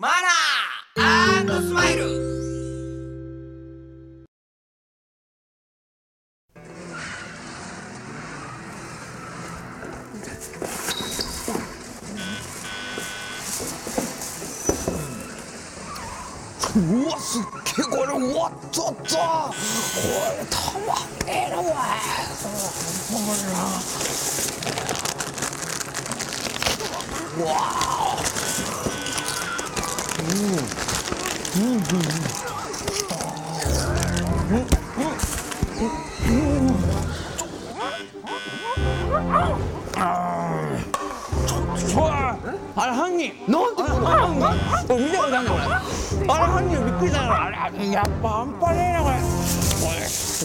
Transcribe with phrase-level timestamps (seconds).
[0.00, 2.06] マナースマイル。
[16.76, 18.92] うわすっげえこれうわっとっと。
[18.94, 19.52] こ
[20.38, 21.66] れたまんねえなおい
[27.36, 27.50] うわ。
[28.02, 28.07] うん
[31.56, 31.78] うん
[42.76, 44.40] あれ犯人なんでこの犯人
[44.98, 45.62] 見たことあるんだこれ
[46.28, 49.22] あれ犯人びっくりしたよあれやっぱ半端ねえなこれこ
[49.94, 50.44] れち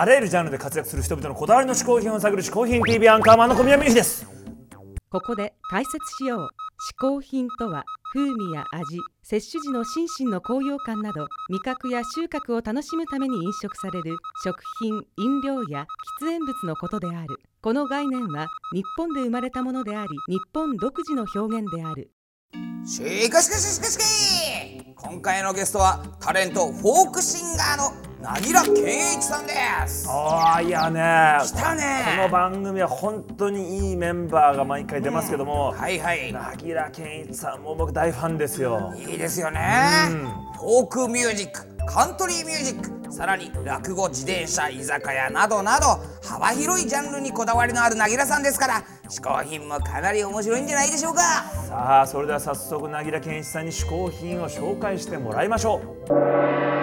[0.00, 4.26] あらゆるジャンルで活躍する人々のこだわりの嗜好品を探る嗜好品 TV アンカーマンの小宮美です。
[5.10, 6.48] ここで解説しよう嗜
[6.98, 7.84] 好品とは
[8.14, 15.84] 風味や味摂取時の心身の高揚感など味覚や収穫を楽しむために飲食される食品飲料や
[16.22, 17.36] 喫煙物のことである。
[17.60, 22.10] この概念は日本で生まれたものであり日本独自の表現である。
[22.86, 29.54] しかしかししかしかし今回のゲストはタレントフォークシンガーのなぎら健一さんで
[29.86, 30.06] す。
[30.06, 31.38] ああいやね。
[31.42, 32.04] 来たね。
[32.18, 36.30] この番組は本当にいいメンバーが毎回出ますけども、はいはい。
[36.30, 38.92] なぎら健壱さんも僕大ファンですよ。
[38.94, 39.60] いいですよね。
[40.58, 45.86] フォークミュージックカントリーミュージックさらに落語自転車居酒屋などなど
[46.22, 51.22] 幅広いジャンルにこだわりのあるなぎらさんですから嗜好品もかなり面白いんじゃないでしょうか。
[51.22, 56.79] さあそれでは早速なぎら健壱さんに嗜好品を紹介してもらいましょう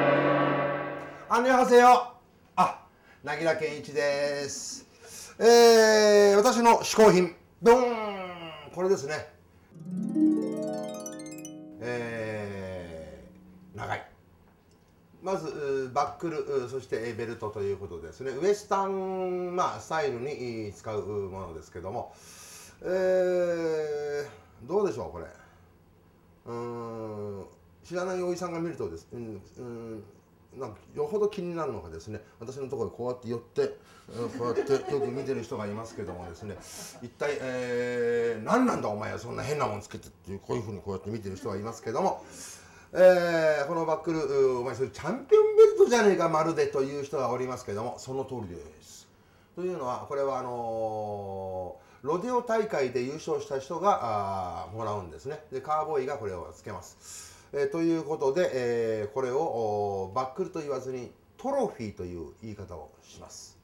[1.29, 2.13] あんにょはせよ。
[2.55, 2.79] あ、
[3.21, 4.87] なぎら健一です。
[5.37, 9.27] えー、私の嗜好品、ドーンこれですね。
[11.81, 14.07] えー、長い。
[15.21, 22.13] まずバックルそしてベルトということですねウエスタン、まあ、スタイルに使うものですけども、
[22.83, 24.27] えー、
[24.65, 25.25] どうでしょうこれ
[26.45, 27.45] うん
[27.83, 30.03] 知らないおじさんが見るとです、うんうん、
[30.59, 33.77] なんかよほど気になるのがですね私のところにこうやって寄って
[34.37, 36.55] こうやってよく見てる人がいますけどもですね
[37.01, 42.23] 一体、えー、何なんだお前はそんな変なもんつけてっていうこういうふうにこうやって見てる人がいますけども、
[42.93, 49.07] えーこのバックルお前それチャンピオンベルトじゃねえかまるでという人がおりますけどもその通りです。
[49.55, 57.35] というのはこれはあのーロデオ大会で優勝した人があもらうんですねでカーボーイがこれをつけます。
[57.53, 59.37] えーということで、えーこれを
[60.13, 63.57] バックルと言わずにトロフィーという言い方をします。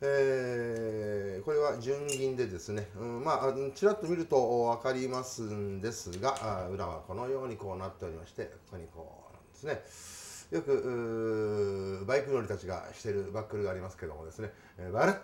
[0.00, 10.56] えーこれは純銀でですね、うん、まあちらっと見ると分かりますんですが裏はこのようにこうなっておりましてここにこうなんですね。
[10.56, 15.18] よくバイク乗りたちがしてるバックルがありますけどもですね、えー笑っ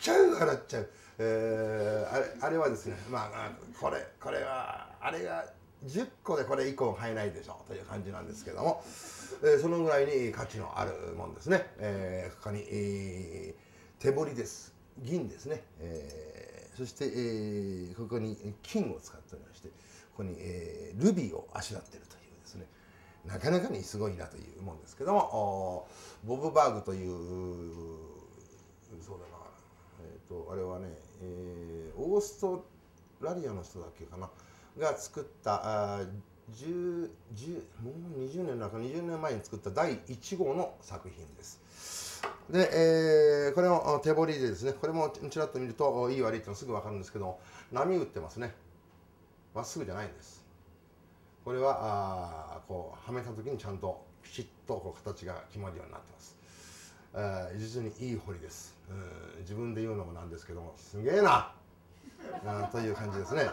[0.00, 5.44] ちゃう笑っちゃう、えーあれあれはですねまあこれこれはあれが
[5.86, 8.82] 10個でこれ1個買えないでしょうという感じなんですけども、
[9.42, 13.66] えーそのぐらいに価値のあるもんですね、えーここに、えー
[14.02, 14.74] 手彫りです。
[14.98, 19.74] 銀ですね、えーそして、えーここに金を使っておりましてこ
[20.18, 22.66] こに、えールビーをあしらってるというですね。
[23.26, 25.88] なかなかにすごいなというもんですけども
[26.24, 27.12] ボブバーグという
[29.02, 29.44] そうだな。
[30.00, 30.86] えっ、とあれはね、
[31.22, 32.64] えーオースト
[33.20, 34.30] ラリアの人だっけかな。
[34.78, 36.04] が作ったあ
[36.52, 42.22] 10 10もう20年なんか20年前に作った第1号の作品です。
[42.50, 42.70] で、
[43.48, 47.38] えーこれも手彫りでですねこれもちらっと見るといい悪いってのすぐ分かるんですけど
[47.72, 48.54] 波打ってますね。
[49.54, 50.44] まっすぐじゃないんです。
[51.44, 56.36] これはあこうはめた時にちゃんとピシッとこう形が決まるようになってます。
[57.14, 61.52] えー実にいい彫りです、うん、自分で言うのもなんですけどもすげえな、
[62.70, 63.48] という感じですね、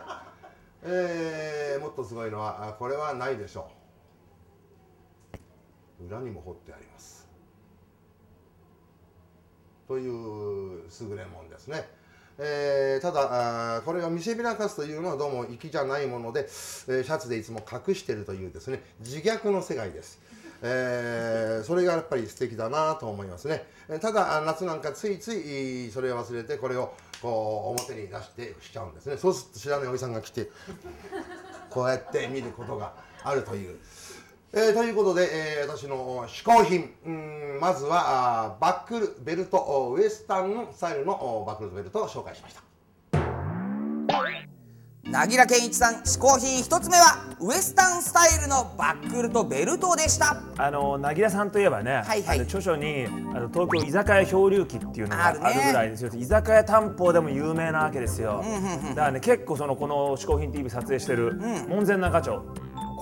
[0.86, 3.70] えーもっとすごいのはこれはないでしょ
[6.02, 7.28] う裏にも彫ってあります
[9.88, 11.88] という優れもんですね。
[12.40, 20.20] えーただこれが見せびらかすというのはどうも粋じゃないもので、えーシャツでいつも隠してるというですね自虐の世界です。
[20.66, 23.66] えーそれがやっぱり素敵だなと思いますね。
[24.02, 29.18] ただ夏なんかついついそれを忘れてこれをこう表に出してしちゃうんですね。
[29.18, 30.50] そうすると知らないおじさんが来て
[31.70, 32.94] こうやって見ることが
[33.24, 33.78] あるという。
[34.56, 35.30] えーということで、
[35.62, 42.62] えー私の嗜好品うんまずはバックルベルトウエスタンスタイルのバックルベルトを紹介しました
[45.14, 50.42] なぎら健一さん嗜好品一つ目はウエスタンスタイルのバックルとベルトでした。
[50.58, 52.38] あのなぎらさんといえばね、はいはい。
[52.40, 53.10] あの著書にあ
[53.42, 56.10] の東京居酒屋漂流記っていうのがああるぐらいですよ。
[56.18, 58.44] 居酒屋担保でも有名なわけですよ、
[58.90, 61.40] だからね結構そのこの「嗜好品 TV」撮影してる
[61.70, 62.42] 門前仲町、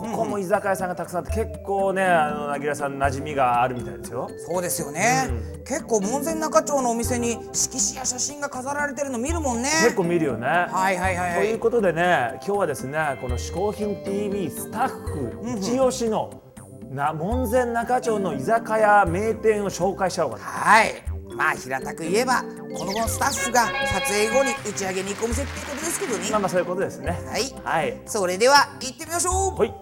[0.02, 4.30] ここも居酒屋さんがたくさんあって結構ねあのなぎらさん馴染みがあるみたいですよ。
[4.48, 5.30] そうですよね、
[5.66, 9.70] 結構門前仲町のお店に色紙や写真が飾られてるの見るもんね。
[9.84, 11.40] 結構見るよね、はいはいはいはい。
[11.40, 16.42] ということでね今日はですねこの「嗜好品 TV」スタッフ一押しの、
[16.90, 21.04] な門前仲町の居酒屋名店を紹介しちゃおうかなはい。
[21.36, 22.44] まあ平たく言えば
[22.78, 26.30] このスタッフが撮影後に打ち上げに行くお店っていうことですけどね。
[26.30, 27.18] まあまあそういうことですね。
[27.26, 27.54] はい。
[27.64, 28.02] はい。
[28.06, 29.52] それでは行ってみましょう。
[29.52, 29.74] ほい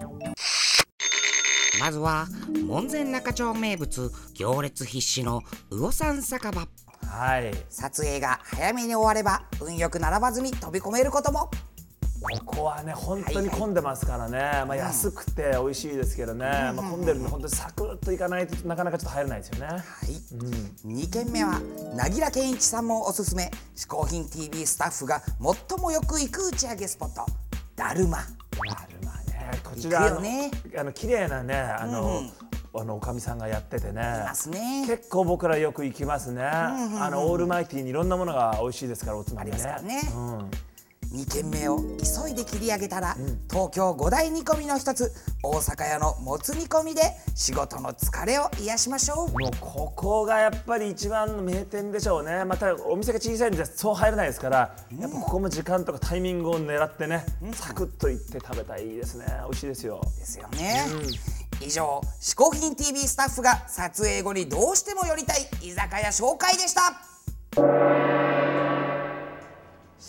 [1.80, 2.26] まずは
[2.66, 6.68] 門前仲町名物行列必至の魚山酒場。
[7.06, 7.52] はい。
[7.70, 11.50] 撮影が早めに終われば運よく並ばずに飛び込めることも。
[12.44, 19.66] ここはね本当に混んでますからね、まあ、安くて美味しいですけどね、まあ、混んでるんで本当にサクッといかないとなかなかちょっと入れないですよね。
[19.66, 19.82] はい、
[20.86, 21.60] 2軒目は
[21.94, 23.50] なぎら健一さんもおすすめ。
[23.74, 25.22] 嗜好品 TV スタッフが
[25.68, 27.24] 最もよく行く打ち上げスポット。
[27.74, 28.18] だるま
[29.70, 32.22] こちらねあの綺麗なねあの、
[32.74, 34.02] あのおかみさんがやっててね。
[34.50, 34.84] ね。
[34.86, 39.56] 結構僕らよく行きますね、あのオールマイティーにいろんなものが美味しいですからおつまみね。
[39.56, 40.00] ありますからね。
[40.14, 40.50] うん
[41.12, 43.16] 2軒目を急いで切り上げたら、
[43.50, 45.12] 東京五大煮込みの一つ
[45.42, 47.02] 大阪屋のもつ煮込みで
[47.34, 49.38] 仕事の疲れを癒しましょう。
[49.38, 52.44] もうここがやっぱり一番の名店でしょうね。
[52.44, 57.24] またお店が小さいんでそう入れないですから、やっぱここも時間とかタイミングを狙ってね、
[57.54, 59.26] サクッといって食べたいですね。
[59.44, 60.00] 美味しいですよ。
[60.18, 60.86] ですよね、
[61.60, 66.94] 以上「嗜好品 TV」スタッフが撮影後にどうしても寄りたい居酒屋紹介でした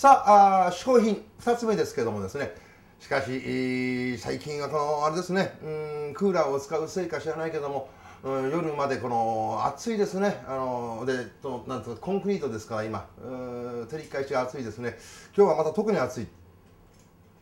[0.01, 2.56] さああー嗜好品2つ目ですけどもですね。
[3.00, 5.53] しかし、最近はこのあれですね。
[5.63, 5.68] う
[6.09, 7.88] んクーラーを使うせいか知らないけども、
[8.24, 10.44] うん、夜までこの暑いですね。
[10.48, 13.06] あのでとなんとコンクリートですから今。
[13.21, 14.98] 照り返し暑いですね。
[15.38, 16.27] 今日はまた特に暑い。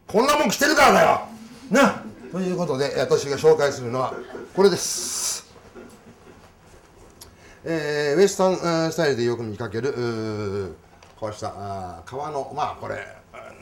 [0.05, 1.21] こんなもん着てるからだよ。
[1.71, 4.13] なということで私が紹介するのは
[4.53, 5.49] これです。
[7.63, 10.75] えーウエスタン、スタイルでよく見かける
[11.19, 13.05] こうしたあ革のまあこれ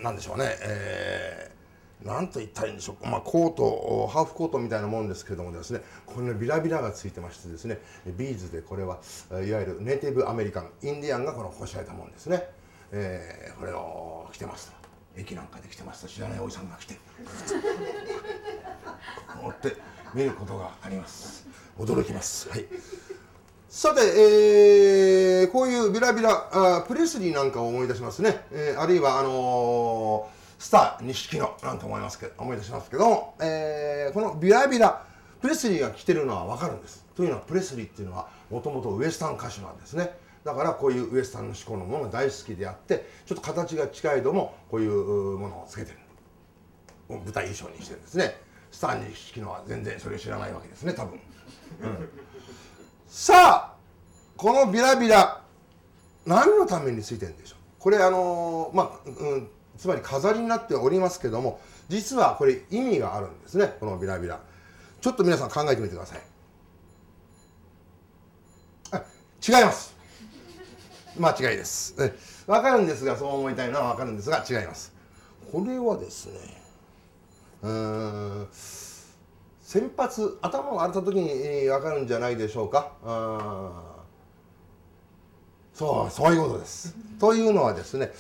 [0.04, 1.58] なんでしょうね、えー
[2.06, 9.00] なんと言ったらいいんでしょう、まあ、コートハーフコートみたいなもんですけれどもですねこれねビラビラがついてましてですねビーズでこれは
[9.32, 12.44] いわゆるネイティブアメリカンインディアンがこのこしらえたもんですね、
[12.92, 14.78] えーこれを着てますと。
[15.18, 16.96] 駅なんかで着てますと知らないおじさんが来て。
[19.42, 19.76] 持って
[20.14, 21.48] 見ることがあります。
[21.80, 22.48] 驚きます。
[22.50, 22.66] はい。
[23.70, 35.06] さて、えーこういうビラビラあプレスリーなんかを思い出しますね、えーあるいはあのースター錦野なんて思いますけど思い出しますけども、えーこのビラビラ
[35.42, 37.06] プレスリーが着てるのは分かるんです。
[37.16, 40.18] というのはプレスリーっていうのはもともとウエスタン歌手なんですね。
[40.44, 45.98] だからこういうウエスタンの志向のものが大好きであってちょっと形が近いどもこういうものをつけてる。
[47.10, 48.36] 舞台衣装にしてるんですね。
[48.72, 51.20] スター錦野は全然それを知らないわけですね多分。
[51.82, 52.10] うん。
[53.08, 53.78] さあ
[54.36, 55.42] このビラビラ
[56.26, 57.60] 何のためについてるんでしょう？
[57.80, 59.48] これあのまあ、うん、
[59.78, 64.40] つまり飾りになっておりますけども実はこれ意味があるんですねこのビラビラ。
[65.00, 66.20] ちょっと皆さん考えてみてください。
[69.48, 69.96] 違います。
[71.18, 71.96] 間違いです。
[72.00, 72.14] え
[72.46, 74.94] 分かるんですがそう思いたいのは分かるんですが違います。
[75.52, 76.34] これはですね
[77.62, 78.07] うん。
[79.68, 82.94] 先発頭が荒れた時にえー分かるんじゃないでしょうか？
[83.04, 85.78] あー。
[85.78, 86.96] そうそういうことです。
[87.20, 88.14] というのはですね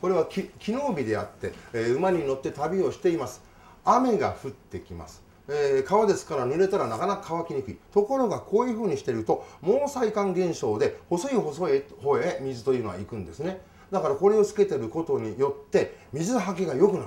[0.00, 3.42] これはき機能日であって、えー馬に乗って旅をしています。
[3.84, 5.22] 雨が降ってきます。
[5.46, 7.78] えー川ですから濡れたらなかなか乾きにくい。
[7.92, 13.60] ところがこういうふうにしてると毛細管現象で細い細い方へ水というのは行くんですね。
[13.90, 17.04] だからこれをつけてることによって水はけが良くなる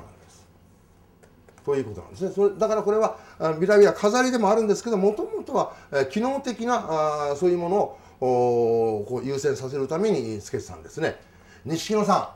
[1.67, 2.31] ということなんですね。
[2.33, 11.19] それだからこれはあビラビラ飾りでもあるんですけどもともとは、えー機能的なあそういうものをおこう優先させるためにつけてたんですね。
[11.65, 12.35] 錦野さ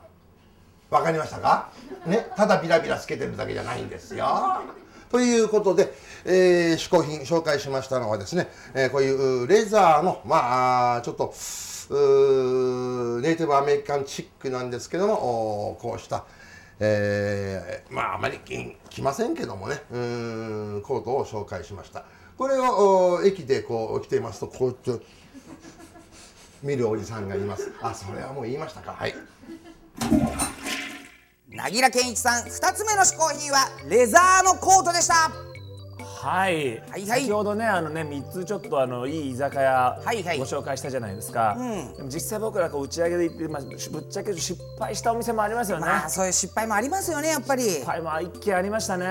[0.91, 1.71] んわかりましたか？
[2.05, 4.27] ねただビラビラつけてるだけじゃないんですよ。
[5.09, 5.93] ということで、
[6.25, 11.33] えー、嗜好品紹介しましたのはですね、えーこういうレザーのまあちょっと
[11.89, 16.25] うネイティブアメリカンチックなんですけどもおこうした、
[16.83, 22.05] えーまああまりき来ませんけどもねうーんコートを紹介しました。
[22.37, 25.05] これをお駅でこう来ていますとこうやって
[26.63, 27.71] 見るおじさんがいます。
[27.81, 28.93] あそれはもう言いましたか。
[28.93, 29.13] はい。
[31.49, 35.50] なぎら健一さん2つ目の嗜好品はレザーのコートでした。
[36.21, 37.21] はい、はいはい。
[37.21, 40.11] 先ほどねあのね3つちょっとあのいい居酒屋ご
[40.45, 41.57] 紹介したじゃないですか、
[41.97, 47.63] でも実際僕らこう打ち上げで行って、まあ、ぶっちゃけ失敗したお店もありますよね、まあそういう失敗もありますよねやっぱり。
[47.63, 49.09] 失敗も一軒ありましたね、うん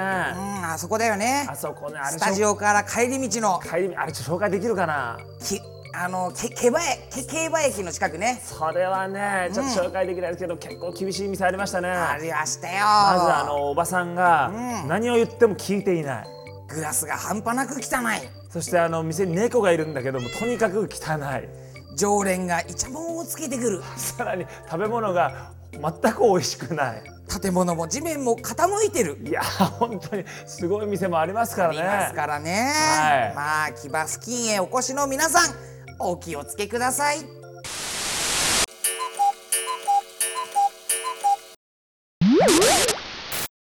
[0.70, 1.46] あそこだよね。
[1.50, 3.60] あそこねあれスタジオから帰り道の。
[3.60, 5.18] 帰りあれちょっと紹介できるかな？
[5.42, 5.60] き
[5.92, 8.40] あのけけばえけ競馬駅の近くね。
[8.44, 11.88] それはねちょっと紹介できないですけど、結構厳しい店ありましたね。
[11.88, 12.84] ありましたよ。
[12.84, 14.52] まずあのおばさんが
[14.86, 16.28] 何を言っても聞いていない、
[16.74, 18.28] グラスが半端なく汚い。
[18.50, 21.48] そしてあの店に猫がいるんだけどもとにかく汚い。
[21.96, 23.82] 常連がイチャモンをつけてくる。
[23.96, 27.02] さらに食べ物が全く美味しくない。
[27.40, 29.18] 建物も地面も傾いてる。
[29.24, 31.78] いや本当にすごい店もありますからね。
[31.80, 33.34] ありますからね、はい。
[33.34, 35.54] まあ木場付近へお越しの皆さん
[36.00, 37.39] お気をつけください